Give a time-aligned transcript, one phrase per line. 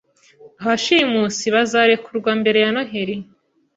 [0.63, 3.15] Abashimusi bazarekurwa mbere ya Noheri